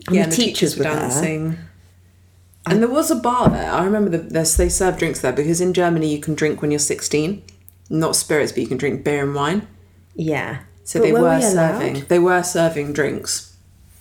[0.07, 1.57] And yeah, the, and teachers, were dancing.
[2.65, 3.71] And there was a bar there.
[3.71, 6.79] I remember the, they serve drinks there because in Germany you can drink when you're
[6.79, 7.43] 16.
[7.89, 9.67] Not spirits, but you can drink beer and wine.
[10.15, 10.61] Yeah.
[10.83, 12.05] So But they were we serving.
[12.07, 13.55] They were serving drinks,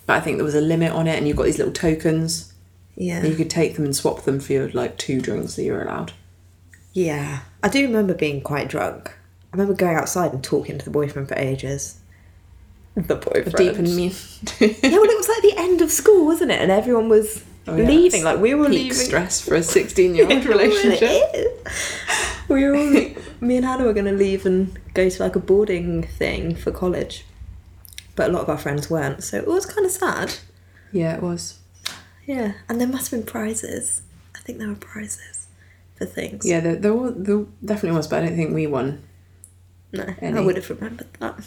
[0.05, 2.50] but I think there was a limit on it, and you've got these little tokens.
[2.95, 3.23] Yeah.
[3.23, 6.13] You could take them and swap them for your like two drinks that you're allowed.
[6.93, 7.39] Yeah.
[7.63, 9.09] I do remember being quite drunk.
[9.53, 11.97] I remember going outside and talking to the boyfriend for ages.
[12.95, 13.55] The boyfriend.
[13.55, 14.11] Deep and mean.
[14.59, 16.59] Yeah, well, it was like the end of school, wasn't it?
[16.61, 18.23] And everyone was Oh, yeah, leaving.
[18.23, 18.93] Like we were Peak leaving.
[18.97, 21.69] stress for a 16 year old relationship.
[22.49, 22.89] We were all,
[23.39, 26.71] me and Hannah were going to leave and go to like a boarding thing for
[26.71, 27.23] college,
[28.17, 30.35] but a lot of our friends weren't, so it was kind of sad.
[30.91, 31.59] Yeah, it was.
[32.25, 34.01] Yeah, and there must have been prizes.
[34.35, 35.47] I think there were prizes
[35.95, 36.45] for things.
[36.45, 39.03] Yeah, there, there, wa- there definitely was, but I don't think we won.
[39.91, 41.39] no, I would have remembered that.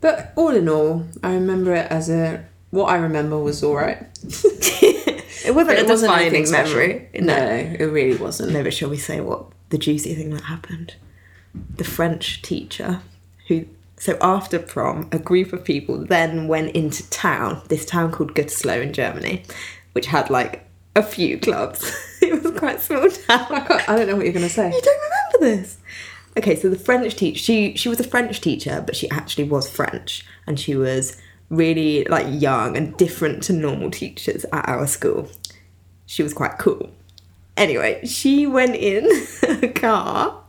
[0.00, 2.44] But all in all, I remember it as a.
[2.70, 4.06] What I remember was alright.
[4.22, 7.08] it wasn't a defining memory.
[7.20, 8.52] No, it really wasn't.
[8.52, 10.94] No, but shall we say what the juicy thing that happened?
[11.76, 13.02] The French teacher
[13.48, 13.66] who.
[14.00, 18.82] So after prom, a group of people then went into town, this town called Gütersloh
[18.82, 19.42] in Germany,
[19.92, 21.84] which had like a few clubs.
[22.22, 23.46] it was quite a small town.
[23.50, 24.72] I, I don't know what you're going to say.
[24.72, 25.76] You don't remember this?
[26.38, 29.68] Okay, so the French teacher, she she was a French teacher, but she actually was
[29.68, 35.28] French, and she was really like young and different to normal teachers at our school.
[36.06, 36.90] She was quite cool.
[37.54, 39.06] Anyway, she went in
[39.62, 40.42] a car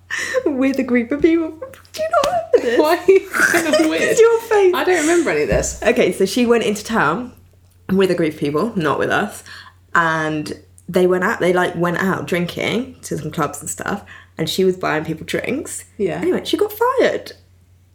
[0.46, 1.62] with a group of people.
[1.94, 2.80] Do you not remember this?
[2.80, 4.02] Why are you kind of weird?
[4.02, 4.74] It's your face.
[4.74, 5.82] I don't remember any of this.
[5.84, 7.34] Okay, so she went into town
[7.90, 9.44] with a group of people, not with us,
[9.94, 10.54] and
[10.88, 11.40] they went out.
[11.40, 14.06] They like went out drinking to some clubs and stuff,
[14.38, 15.84] and she was buying people drinks.
[15.98, 16.20] Yeah.
[16.22, 17.34] Anyway, she got fired.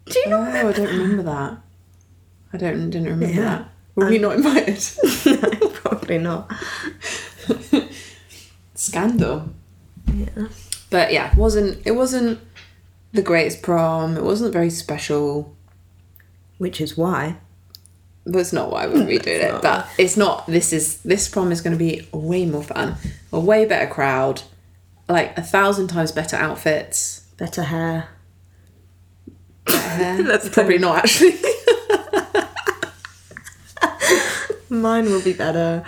[0.05, 1.57] Do you Oh, not I don't remember that.
[2.53, 3.41] I don't didn't remember Yeah.
[3.57, 3.69] that.
[3.95, 4.79] Were we not invited?
[5.25, 6.51] no, probably not.
[8.75, 9.49] Scandal.
[10.13, 10.47] Yeah.
[10.89, 12.39] But yeah, wasn't it wasn't
[13.17, 14.15] the greatest prom.
[14.15, 15.53] It wasn't very special.
[16.59, 17.37] Which is why
[18.25, 19.51] That's not why we're redoing it.
[19.51, 19.61] not.
[19.61, 20.45] But it's not.
[20.47, 22.95] This is this prom is going to be way more fun,
[23.33, 24.41] a way better crowd,
[25.09, 27.25] like a thousand times better outfits.
[27.37, 28.09] Better hair.
[29.67, 30.23] Hair.
[30.29, 31.35] That's probably not actually.
[34.69, 35.83] Mine will be better.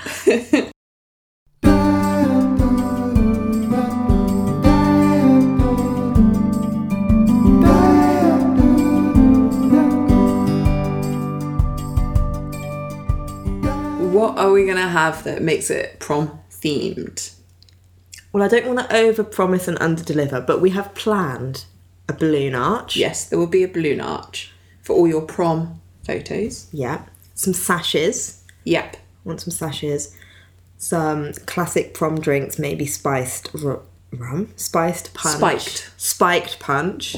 [14.62, 17.36] We gonna have that makes it prom themed?
[18.32, 21.66] Well, I don't want to over promise and under deliver, but we have planned
[22.08, 22.96] a balloon arch.
[22.96, 26.68] Yes, there will be a balloon arch for all your prom photos.
[26.72, 27.04] Yeah.
[27.34, 28.44] Some sashes.
[28.66, 28.98] Yep.
[29.24, 30.16] Want some sashes.
[30.78, 35.92] Some classic prom drinks, maybe spiced ru- rum, spiced punch, Spiked.
[35.98, 37.16] spiked punch,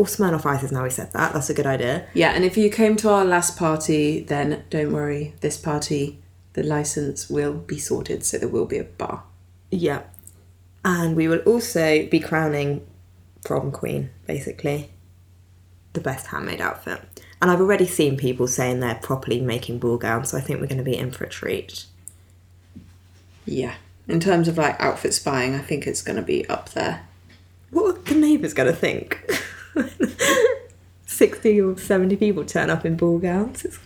[0.00, 0.72] or Smirnoff Ices.
[0.72, 2.06] Now we said that, that's a good idea.
[2.14, 5.34] Yeah, and if you came to our last party, then don't worry.
[5.42, 6.22] This party,
[6.54, 9.24] the license will be sorted, so there will be a bar.
[9.70, 10.04] Yeah,
[10.86, 12.86] and we will also be crowning
[13.44, 14.90] prom queen, basically,
[15.92, 17.02] the best handmade outfit.
[17.42, 20.66] And I've already seen people saying they're properly making ball gowns, so I think we're
[20.66, 21.84] going to be in for a treat.
[23.44, 23.74] Yeah.
[24.08, 27.06] In terms of like outfit spying, I think it's going to be up there.
[27.70, 29.22] What are the neighbours going to think?
[31.06, 33.64] 60 or 70 people turn up in ball gowns.
[33.64, 33.78] It's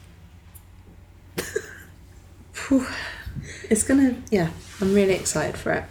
[3.71, 4.51] It's gonna, yeah.
[4.81, 5.85] I'm really excited for it.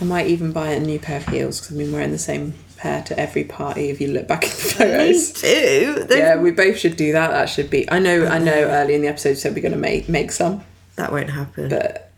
[0.00, 2.54] I might even buy a new pair of heels because I've been wearing the same
[2.76, 3.90] pair to every party.
[3.90, 6.06] If you look back at the photos, too.
[6.10, 7.30] yeah, we both should do that.
[7.30, 7.90] That should be.
[7.90, 8.26] I know.
[8.26, 8.52] I know.
[8.52, 10.62] Early in the episode, you said we're gonna make make some,
[10.96, 11.68] That won't happen.
[11.68, 12.10] but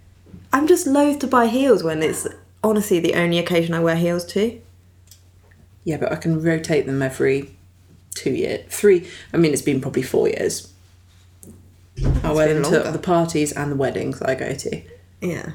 [0.53, 2.27] I'm just loath to buy heels when it's
[2.63, 4.61] honestly the only occasion I wear heels to.
[5.85, 7.51] Yeah, but I can rotate them every
[8.15, 9.09] two years, three.
[9.33, 10.73] I mean, it's been probably four years.
[12.23, 14.83] I wear them to the parties and the weddings I go to.
[15.21, 15.51] Yeah.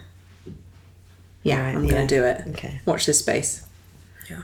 [1.43, 1.91] Yeah, Right, I'm yeah.
[1.91, 2.41] gonna do it.
[2.49, 2.81] Okay.
[2.85, 3.65] Watch this space.
[4.29, 4.41] Yeah.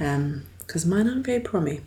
[0.00, 1.80] Um, because mine aren't very promy.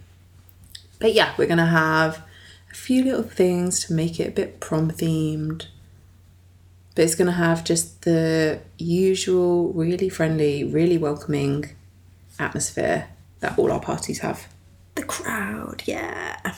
[1.00, 2.24] But yeah, we're gonna have
[2.72, 5.66] a few little things to make it a bit prom themed.
[6.96, 11.70] But it's gonna have just the usual, really friendly, really welcoming
[12.40, 13.08] atmosphere
[13.40, 14.48] that all our parties have.
[14.96, 16.56] The crowd, yeah.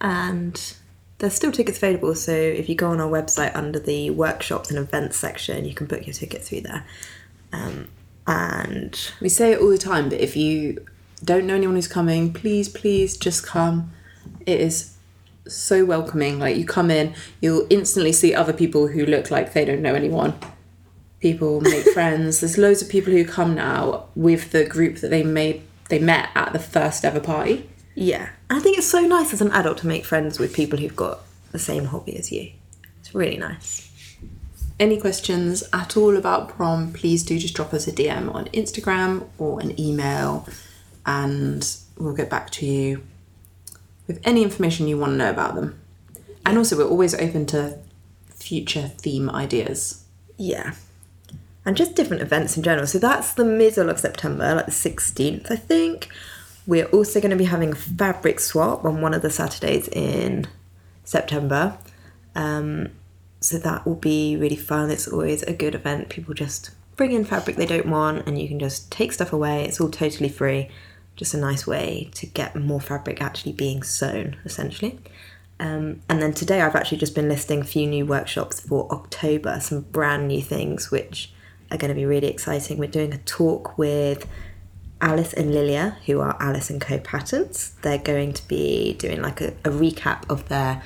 [0.00, 0.74] And
[1.18, 4.78] there's still tickets available, so if you go on our website under the workshops and
[4.78, 6.84] events section, you can book your ticket through there.
[7.52, 7.88] Um,
[8.26, 10.84] and We say it all the time, but if you
[11.24, 13.92] don't know anyone who's coming, please, please just come.
[14.44, 14.96] It is
[15.48, 16.38] so welcoming.
[16.38, 19.94] Like you come in, you'll instantly see other people who look like they don't know
[19.94, 20.34] anyone.
[21.20, 22.40] People make friends.
[22.40, 26.30] There's loads of people who come now with the group that they made they met
[26.34, 27.68] at the first ever party.
[27.94, 30.94] yeah, I think it's so nice as an adult to make friends with people who've
[30.96, 31.20] got
[31.52, 32.52] the same hobby as you.
[33.00, 33.90] It's really nice.
[34.78, 39.26] Any questions at all about prom, please do just drop us a DM on Instagram
[39.38, 40.46] or an email
[41.06, 43.02] and we'll get back to you
[44.06, 45.80] with any information you want to know about them.
[46.44, 47.78] And also, we're always open to
[48.28, 50.04] future theme ideas.
[50.36, 50.74] Yeah.
[51.66, 52.86] And just different events in general.
[52.86, 56.08] So that's the middle of September, like the 16th, I think.
[56.64, 60.46] We're also going to be having a fabric swap on one of the Saturdays in
[61.04, 61.76] September.
[62.36, 62.90] Um,
[63.40, 64.90] so that will be really fun.
[64.90, 66.08] It's always a good event.
[66.08, 69.64] People just bring in fabric they don't want and you can just take stuff away.
[69.64, 70.70] It's all totally free.
[71.16, 75.00] Just a nice way to get more fabric actually being sewn, essentially.
[75.58, 79.58] Um, and then today I've actually just been listing a few new workshops for October,
[79.60, 81.32] some brand new things which
[81.70, 82.78] are going to be really exciting.
[82.78, 84.26] We're doing a talk with
[85.00, 87.74] Alice and Lilia, who are Alice and Co Patterns.
[87.82, 90.82] They're going to be doing like a, a recap of their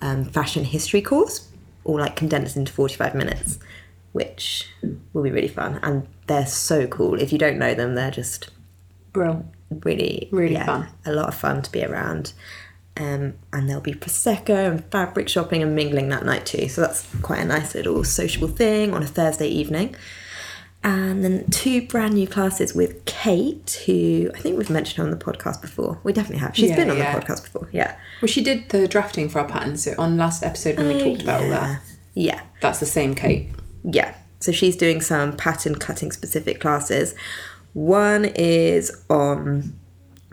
[0.00, 1.48] um, fashion history course,
[1.84, 3.58] all like condensed into 45 minutes,
[4.12, 4.68] which
[5.12, 5.78] will be really fun.
[5.82, 7.20] And they're so cool.
[7.20, 8.50] If you don't know them, they're just
[9.12, 9.44] Bro.
[9.84, 10.88] really Really yeah, fun.
[11.04, 12.32] a lot of fun to be around
[12.96, 17.06] um, and there'll be prosecco and fabric shopping and mingling that night too so that's
[17.22, 19.94] quite a nice little sociable thing on a thursday evening
[20.82, 25.16] and then two brand new classes with kate who i think we've mentioned on the
[25.24, 27.14] podcast before we definitely have She's Yeah, been on yeah.
[27.18, 30.42] the podcast before yeah Well, she did the drafting for our pattern, so on last
[30.42, 31.82] episode when we talked about all that,
[32.14, 33.48] yeah that's the same Kate.
[33.84, 34.14] Yeah.
[34.40, 37.14] So she's doing some pattern cutting specific classes.
[37.72, 39.79] One is on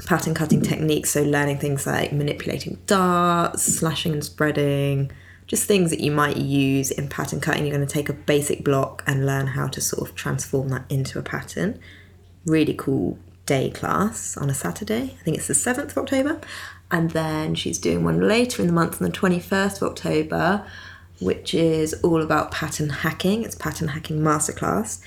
[0.05, 5.11] pattern cutting techniques, so learning things like manipulating darts, slashing and spreading,
[5.47, 7.65] just things that you might use in pattern cutting.
[7.65, 10.85] You're going to take a basic block and learn how to sort of transform that
[10.89, 11.79] into a pattern.
[12.45, 15.15] Really cool day class on a Saturday.
[15.19, 16.39] I think it's the 7th of October.
[16.91, 20.65] And then she's doing one later in the month on the 21st of October,
[21.19, 23.43] which is all about pattern hacking.
[23.43, 25.01] It's pattern hacking masterclass.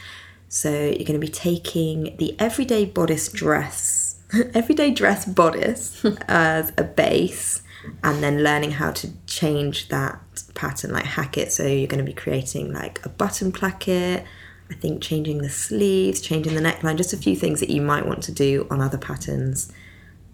[0.48, 3.99] So you're going to be taking the everyday bodice dress,
[4.54, 7.62] everyday dress bodice as a base,
[8.02, 10.20] and then learning how to change that
[10.54, 11.52] pattern, like hack it.
[11.52, 14.24] So you're going to be creating like a button placket.
[14.70, 18.06] I think changing the sleeves, changing the neckline, just a few things that you might
[18.06, 19.72] want to do on other patterns,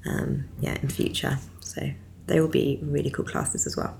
[0.05, 1.39] um, yeah, in future.
[1.61, 1.91] So
[2.27, 3.97] they will be really cool classes as well.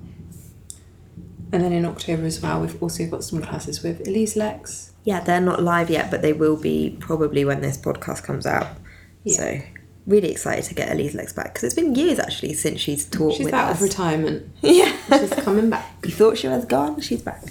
[1.53, 4.91] And then in October as well, we've also got some classes with Elisalex.
[5.05, 8.67] Yeah, they're not live yet, but they will be probably when this podcast comes out.
[9.23, 9.37] Yeah.
[9.37, 9.61] So
[10.07, 13.45] really excited to get Elisalex back because it's been years actually since she's taught She's
[13.47, 13.77] with out us.
[13.77, 14.49] of retirement.
[14.63, 15.87] yeah, She's coming back.
[16.05, 17.43] you thought she was gone, she's back.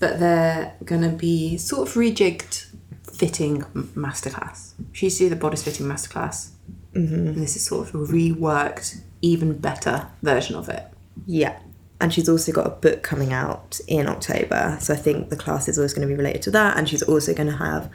[0.00, 2.66] But they're going to be sort of rejigged
[3.12, 3.62] fitting
[3.94, 4.72] masterclass.
[4.92, 6.50] She used to do the bodice fitting masterclass.
[6.94, 7.14] Mm-hmm.
[7.14, 10.84] And this is sort of a reworked, even better version of it.
[11.26, 11.58] Yeah.
[12.00, 14.78] And she's also got a book coming out in October.
[14.80, 16.76] So I think the class is always going to be related to that.
[16.78, 17.90] And she's also going to have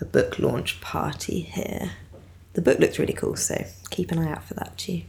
[0.00, 1.90] a book launch party here.
[2.52, 5.02] The book looks really cool, so keep an eye out for that too.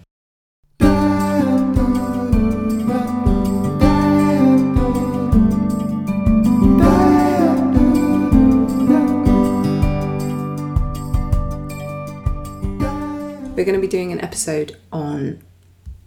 [13.56, 15.42] We're going to be doing an episode on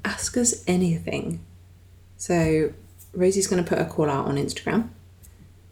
[0.04, 1.40] Ask Us Anything.
[2.16, 2.72] So
[3.12, 4.90] Rosie's going to put a call out on Instagram.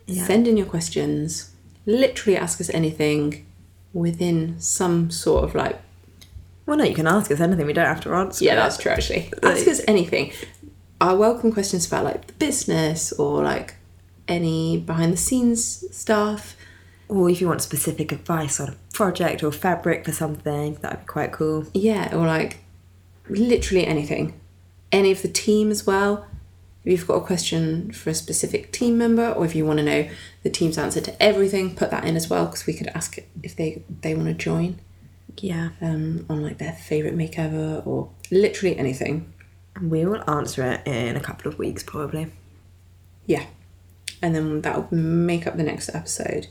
[0.07, 0.27] Yeah.
[0.27, 1.53] Send in your questions.
[1.87, 3.47] Literally ask us anything
[3.93, 5.81] within some sort of like
[6.67, 7.67] Well, no, you can ask us anything.
[7.67, 8.45] We don't have to answer.
[8.45, 9.31] Yeah, that's true actually.
[9.43, 10.33] Ask us anything.
[11.01, 13.75] I welcome questions about like the business or like
[14.29, 16.57] any behind the scenes stuff.
[17.09, 21.01] Or if you want specific advice on a project or fabric for something, that would
[21.01, 21.67] be quite cool.
[21.75, 22.61] Yeah, or like
[23.29, 24.41] literally anything.
[24.91, 26.27] Any of the team as well.
[26.85, 29.85] If you've got a question for a specific team member or if you want to
[29.85, 30.09] know
[30.43, 33.55] the team's answer to everything, put that in as well because we could ask if
[33.55, 34.79] they they want to join
[35.39, 35.71] Yeah.
[35.81, 39.33] um, on like their favorite makeover or literally anything.
[39.77, 42.33] And we will answer it in a couple of weeks, probably.
[43.27, 43.45] Yeah.
[44.21, 46.49] And then that'll make up the next episode.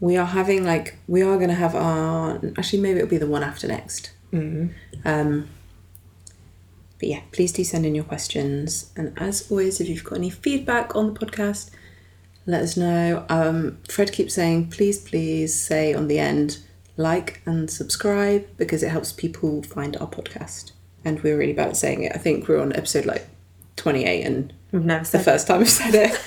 [0.00, 3.42] We are having like we are gonna have our actually maybe it'll be the one
[3.42, 4.10] after next.
[4.32, 4.72] Mm.
[5.04, 5.48] Um
[6.98, 8.90] but yeah, please do send in your questions.
[8.96, 11.70] And as always, if you've got any feedback on the podcast,
[12.46, 13.24] let us know.
[13.28, 16.58] Um, Fred keeps saying, please, please say on the end,
[16.96, 20.72] like and subscribe because it helps people find our podcast.
[21.04, 22.12] And we're really bad at saying it.
[22.14, 23.26] I think we're on episode like
[23.76, 26.12] 28 and We've never the first time I've said it.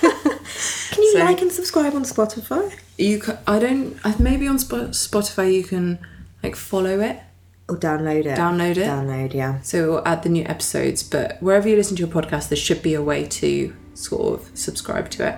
[0.90, 2.72] Can you So- like and subscribe on Spotify?
[2.96, 3.96] You can, I don't.
[4.18, 5.98] Maybe on Sp- Spotify you can
[6.42, 7.20] like follow it,
[7.68, 8.38] Or download it?
[8.38, 8.86] download it.
[8.88, 9.60] Download, yeah.
[9.62, 11.02] So we'll add the new episodes.
[11.02, 14.50] But wherever you listen to your podcast, there should be a way to sort of
[14.58, 15.36] subscribe to it.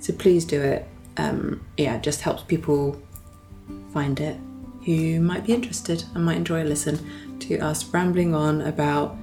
[0.00, 0.88] So please do it.
[1.16, 3.00] Um, yeah, it just helps people
[3.92, 4.36] find it
[4.84, 9.16] who might be interested and might enjoy a listen to us rambling on about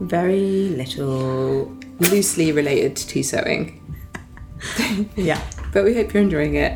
[0.00, 1.76] Very little.
[2.00, 3.76] loosely related to tea sewing.
[5.16, 5.40] Yeah.
[5.72, 6.72] But we hope you're enjoying it.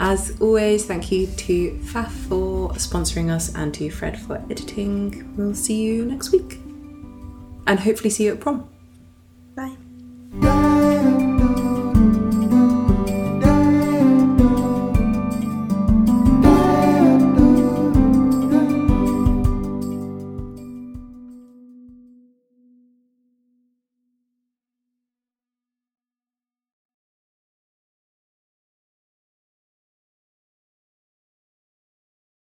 [0.00, 5.34] As always, thank you to Pfaff for sponsoring us and to Fred for editing.
[5.36, 6.60] We'll see you next week.
[7.66, 8.68] And hopefully see you at prom.
[9.56, 10.67] Bye.